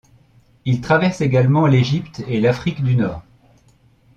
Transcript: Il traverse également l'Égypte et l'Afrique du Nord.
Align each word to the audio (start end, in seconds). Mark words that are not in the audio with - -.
Il 0.65 0.81
traverse 0.81 1.21
également 1.21 1.67
l'Égypte 1.67 2.23
et 2.27 2.41
l'Afrique 2.41 2.81
du 2.83 2.95
Nord. 2.95 3.21